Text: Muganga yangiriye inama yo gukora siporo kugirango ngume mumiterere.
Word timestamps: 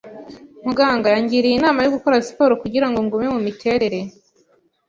Muganga 0.65 1.07
yangiriye 1.13 1.55
inama 1.57 1.79
yo 1.81 1.91
gukora 1.95 2.23
siporo 2.27 2.53
kugirango 2.61 2.99
ngume 3.05 3.27
mumiterere. 3.33 3.99